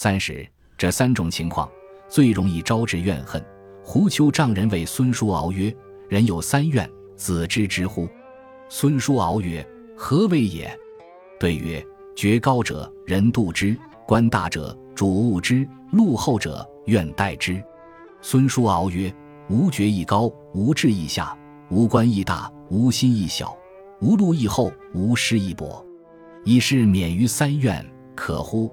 [0.00, 0.46] 三十，
[0.76, 1.68] 这三种情况
[2.08, 3.44] 最容易招致怨恨。
[3.82, 5.74] 胡丘丈人谓孙叔敖曰
[6.08, 8.08] ：“人有三怨，子知之乎？”
[8.70, 10.72] 孙叔敖曰：“何谓也？”
[11.40, 11.84] 对曰
[12.14, 13.76] ：“爵高者，人妒之；
[14.06, 17.60] 官大者，主恶之；禄厚者，怨待之。”
[18.22, 19.12] 孙叔敖曰
[19.50, 21.36] ：“吾爵亦高，无志亦下；
[21.70, 23.48] 无官亦大，无心亦小；
[24.00, 25.84] 无禄亦厚，无失亦薄。
[26.44, 27.84] 以是免于三怨，
[28.14, 28.72] 可乎？”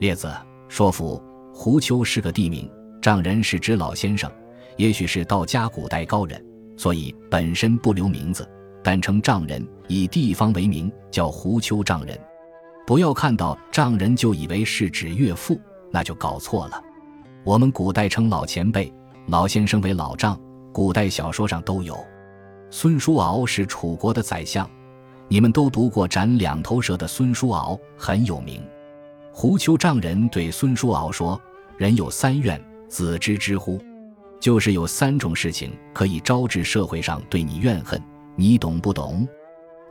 [0.00, 0.28] 列子
[0.68, 1.22] 说服
[1.54, 2.70] 胡丘是个地名，
[3.00, 4.30] 丈人是指老先生。
[4.76, 6.44] 也许是道家古代高人，
[6.76, 8.46] 所以本身不留名字，
[8.84, 12.18] 但称丈人，以地方为名，叫胡丘丈人。
[12.86, 15.58] 不要看到丈人就以为是指岳父，
[15.90, 16.82] 那就搞错了。
[17.42, 18.92] 我们古代称老前辈、
[19.28, 20.38] 老先生为老丈，
[20.74, 21.98] 古代小说上都有。
[22.70, 24.68] 孙叔敖是楚国的宰相，
[25.26, 28.62] 你们都读过斩两头蛇的孙叔敖，很有名。
[29.38, 31.38] 胡秋丈人对孙叔敖说
[31.76, 32.58] ：“人有三怨，
[32.88, 33.78] 子知之乎？”
[34.40, 38.02] 就是有三种事情可以招致社会上对你怨恨，
[38.34, 39.28] 你懂不懂？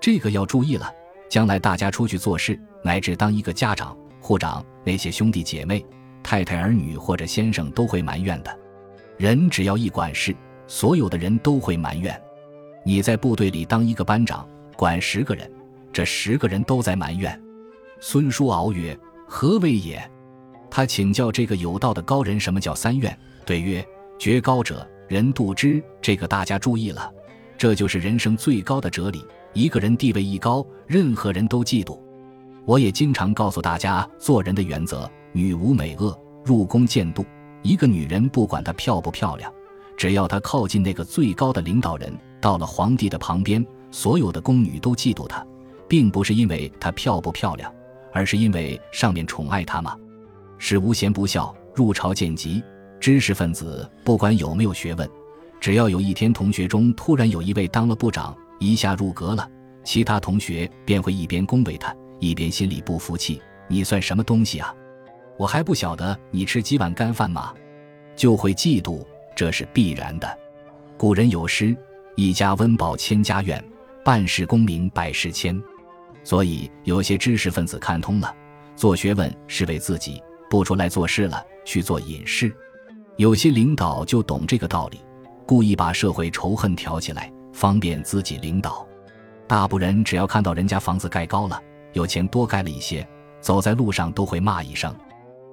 [0.02, 0.92] 这个要注意了。
[1.30, 5.86] 将来大家出去做事，乃至当一个家长、护长，那些兄弟姐妹、
[6.24, 8.59] 太太儿女或者先生都会埋怨的。
[9.16, 12.20] 人只要一管事，所有的人都会埋怨。
[12.84, 15.48] 你在部队里当一个班长，管十个人，
[15.94, 17.40] 这十个人都在埋怨。
[18.00, 20.02] 孙叔敖曰：“何谓也？”
[20.70, 23.18] 他请教这个有道的高人，什么叫三愿？
[23.45, 23.86] 对曰。
[24.18, 25.84] 爵高者，人妒之。
[26.02, 27.12] 这个大家注意了，
[27.58, 29.26] 这就是人生最高的哲理。
[29.53, 32.00] 一个人地位一高，任何人都嫉妒。
[32.66, 37.26] 我也经常告诉大家做人的原则：女无美恶，入宫见妒。
[37.62, 39.52] 一个女人不管她漂不漂亮，
[39.98, 45.46] 只要她靠近那个最高的领导人，到了皇帝的旁边，所有的宫女都嫉妒她，
[45.88, 47.73] 并不是因为她漂不漂亮，
[48.16, 49.94] 而是因为上面宠爱他吗。
[50.58, 52.64] 是无贤不孝，入朝见疾。
[52.98, 55.08] 知识分子不管有没有学问，
[55.60, 59.48] 只要有一天同学中突然有一位当了部长，一下入阁了，
[59.84, 63.42] 其他同学便会一边恭维他，一边心里不服气。
[63.68, 64.74] 你算什么东西啊？
[65.38, 67.54] 我还不晓得你吃几碗干饭吗？
[68.16, 69.06] 就会嫉妒，
[69.36, 70.38] 这是必然的。
[70.98, 71.75] 古人有诗
[72.16, 73.62] ：“一家温饱千家苑，
[74.06, 75.62] 半世功名百世千。”
[76.25, 78.36] 所以有些知识分子看通了，
[78.75, 82.53] 做学问是为自己，不出来做事了，去做隐士。
[83.16, 85.00] 有些领导就懂这个道理，
[85.46, 88.86] 故意把社会仇恨挑起来，方便自己领导。
[89.47, 91.62] 大部人只要看到人家房子盖高了，
[91.94, 93.07] 有钱多盖了一些，
[93.40, 94.94] 走在路上都会骂一声：“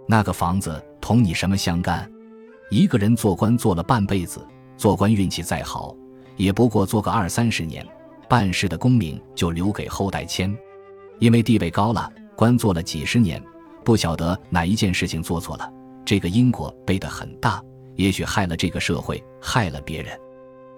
[0.09, 2.10] 那个房子同你什么相干？”
[2.71, 4.41] 一个人做官做了半辈子，
[4.78, 5.94] 做官运气再好，
[6.39, 7.87] 也不过做个二三十年，
[8.32, 10.56] 办事的功名就留给后代签。
[11.19, 13.44] 因为地位高了，官做了几十年，
[13.84, 15.70] 不晓得哪一件事情做错了。
[16.03, 17.62] 这个因果背得很大，
[17.94, 20.19] 也许害了这个社会，害了别人。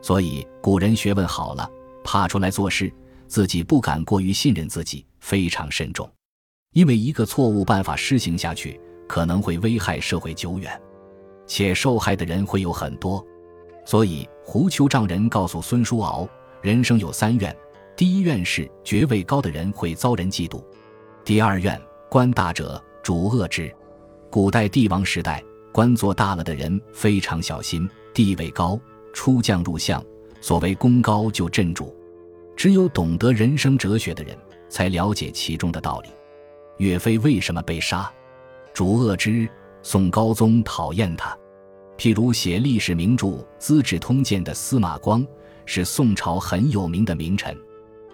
[0.03, 1.71] 所以古人学问好了，
[2.03, 2.93] 怕出来做事，
[3.29, 6.11] 自己不敢过于信任自己，非常慎重。
[6.73, 10.77] 因为一个错误办法施行下去，可能会危害社会久远，
[11.47, 13.25] 且受害的人会有很多。
[13.85, 16.29] 所以胡丘丈人告诉孙叔敖，
[16.65, 17.55] 人生有三怨：
[17.95, 20.65] 第一怨是爵位高的人会遭人嫉妒；
[21.23, 23.71] 第二怨，官大者主恶之。
[24.31, 28.81] 古代帝王时代，官做大了的人非常小心，地位高，
[29.13, 30.03] 出将入相，
[30.41, 31.95] 所谓功高就镇主。
[32.57, 34.35] 只有懂得人生哲学的人，
[34.71, 36.09] 才了解其中的道理。
[36.79, 38.11] 岳飞为什么被杀？
[38.73, 39.47] 主恶之。
[39.83, 41.37] 宋高宗讨厌他。
[41.99, 43.27] 譬如写历史名著
[43.59, 45.23] 《资治通鉴》的司马光，
[45.67, 47.57] 是宋朝很有名的名臣。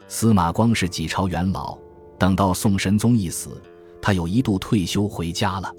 [0.09, 1.79] 司马光是几朝元老，
[2.19, 3.61] 等到宋神宗一死，
[4.03, 5.73] 他有一度退休回家了。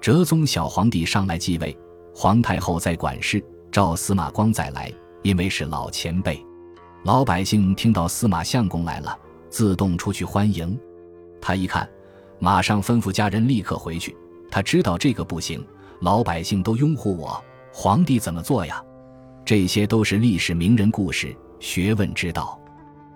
[0.00, 1.76] 哲宗小皇帝上来继位，
[2.14, 6.42] 皇太后在管事，召司马光再来，因为是老前辈。
[7.04, 9.18] 老百姓听到司马相公来了，
[9.50, 10.78] 自动出去欢迎。
[11.40, 11.88] 他一看，
[12.38, 14.16] 马上吩咐家人立刻回去。
[14.50, 15.64] 他知道这个不行，
[16.00, 17.42] 老百姓都拥护我，
[17.72, 18.82] 皇帝怎么做呀？
[19.46, 22.60] 这些都是历史名人故事，学问之道。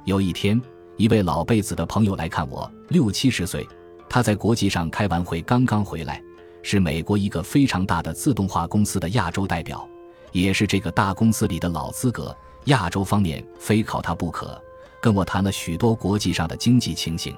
[0.04, 0.62] 有一天，
[0.96, 3.68] 一位老辈子的朋友来看我，六七十岁，
[4.08, 6.22] 他在国际上开完会刚刚回来。
[6.62, 9.84] 是美国一个非常大的自动化公司的亚洲代表，
[10.30, 12.32] 也是这个大公司里的老资格。
[12.66, 14.56] 亚洲方面非考他不可，
[15.02, 17.36] 跟我谈了许多国际上的经济情形。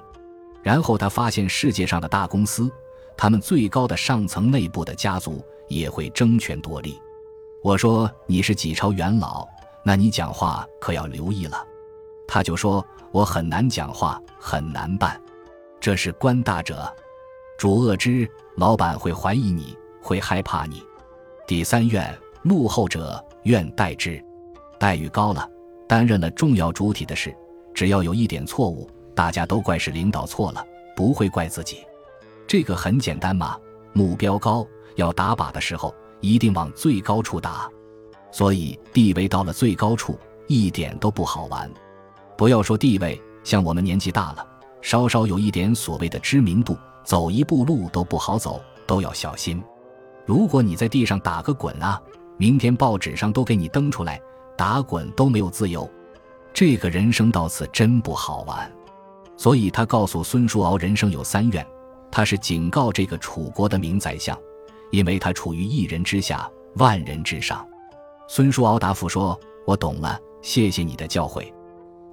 [0.61, 2.69] 然后他发现世界上的大公司，
[3.17, 7.01] 他们最高的上层内部的家族也会争权夺利。
[7.63, 9.47] 我说你是几朝元老，
[9.85, 11.65] 那你讲话可要留意了。
[12.27, 15.17] 他就说我很难讲话，很难办，
[15.79, 16.93] 这是官大者。
[17.57, 20.83] 主恶之，老板会怀疑你，会害怕你。
[21.47, 24.21] 第三愿，幕后者愿代之，
[24.77, 25.49] 待遇高了，
[25.87, 27.33] 担任了重要主体的事，
[27.73, 30.61] 只要有一点错误，大家都怪是领导错了，
[30.97, 31.77] 不会怪自己。
[32.45, 33.57] 这个很简单嘛，
[33.93, 37.69] 目标高，要打靶的时候一定往最高处打，
[38.31, 40.17] 所以地位到了最高处，
[40.47, 41.69] 一点都不好玩。
[42.37, 44.47] 不要说地位，像我们年纪大了，
[44.81, 49.61] 稍稍有一点所谓的知名度，走一步路都不好走，都要小心。
[50.25, 52.01] 如果你在地上打个滚啊，
[52.37, 54.17] 明天报纸上都给你登出来，
[54.57, 55.87] 打滚都没有自由，
[56.53, 58.71] 这个人生到此真不好玩。
[59.35, 61.67] 所以他告诉孙叔敖，人生有三愿，
[62.09, 64.37] 他是警告这个楚国的名宰相，
[64.93, 67.67] 因为他处于一人之下，万人之上。
[68.27, 71.51] 孙叔敖答复说：“我懂了，谢谢你的教诲。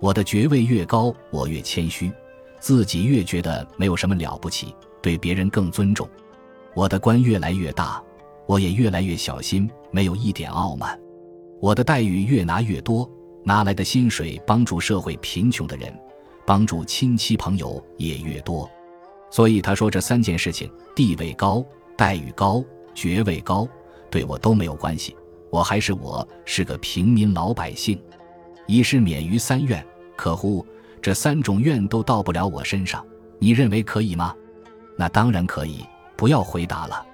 [0.00, 2.10] 我的爵位越高，我越谦虚，
[2.58, 6.08] 自己越觉得没有什么了不起，对别人更尊重。”
[6.74, 8.02] 我的官越来越大，
[8.46, 10.98] 我也越来越小心，没有一点傲慢。
[11.60, 13.06] 我的待遇越拿越多，
[13.44, 15.94] 拿来的薪水帮助社会贫穷的人，
[16.46, 18.66] 帮助亲戚朋友也越多。
[19.30, 21.62] 所以他说这三件事情：地位高、
[22.00, 22.64] 待遇高、
[22.94, 23.68] 爵位高，
[24.10, 25.14] 对我都没有关系。
[25.50, 28.02] 我还是我，是个平民老百姓，
[28.66, 29.86] 已是免于三愿。
[30.16, 30.64] 可乎？
[31.02, 33.06] 这三种愿都到不了我身上，
[33.38, 34.34] 你认为可以吗？
[34.96, 35.84] 那当然可以。
[36.16, 37.04] 不要回答了。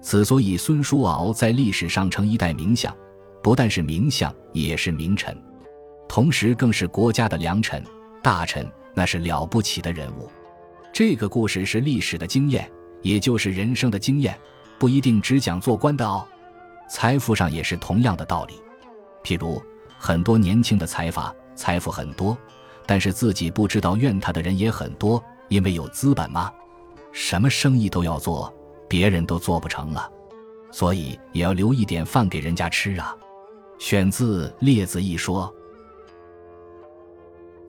[0.00, 2.96] 此所以孙叔敖在历史上成一代名相，
[3.42, 5.36] 不但是名相，也是名臣，
[6.08, 7.82] 同时更是国家的良臣、
[8.22, 8.64] 大臣，
[8.94, 10.30] 那是了不起的人物。
[10.92, 12.70] 这个故事是历史的经验，
[13.02, 14.38] 也就是人生的经验，
[14.78, 16.26] 不一定只讲做官的哦。
[16.90, 18.54] 财富上也是同样的道理。
[19.22, 19.62] 譬如
[19.98, 22.36] 很多年轻的财阀，财富很多，
[22.86, 26.52] 但是自己不知道怨他的人也很多，因为有资本吗？
[27.12, 28.52] 什么生意都要做，
[28.88, 30.10] 别人都做不成了，
[30.70, 33.16] 所以也要留一点饭给人家吃啊。
[33.78, 35.52] 选自《列子》一说。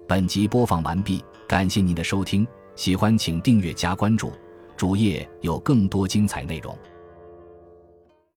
[0.08, 4.34] 本集播放完毕，感谢您的收听，喜欢请订阅加关注，
[4.80, 6.74] 主页有更多精彩内容。